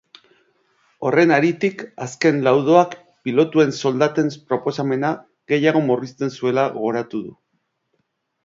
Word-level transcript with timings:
Horren 1.09 1.33
haritik, 1.35 1.83
azken 2.05 2.39
laudoak 2.47 2.95
pilotuen 3.29 3.75
soldaten 3.83 4.33
proposamena 4.53 5.13
gehiago 5.55 5.85
murrizten 5.91 6.37
zuela 6.41 6.65
gogoratu 6.79 7.23
du. 7.29 7.37